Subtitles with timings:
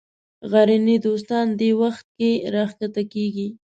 [0.51, 3.47] غرني دوستان دې وخت کې راکښته کېږي.